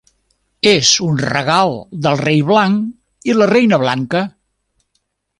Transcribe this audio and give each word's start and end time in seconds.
És 0.69 0.93
un 1.07 1.19
regal 1.25 1.73
del 2.05 2.17
Rei 2.21 2.41
Blanc 2.47 3.29
i 3.33 3.35
la 3.35 3.49
Reina 3.51 3.79
Blanca. 3.83 4.23